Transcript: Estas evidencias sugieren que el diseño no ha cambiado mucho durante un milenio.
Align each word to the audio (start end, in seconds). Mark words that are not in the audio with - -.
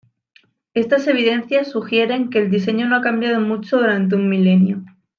Estas 0.73 1.05
evidencias 1.05 1.69
sugieren 1.69 2.31
que 2.31 2.39
el 2.39 2.49
diseño 2.49 2.87
no 2.87 2.95
ha 2.95 3.01
cambiado 3.01 3.39
mucho 3.39 3.77
durante 3.77 4.15
un 4.15 4.29
milenio. 4.29 4.83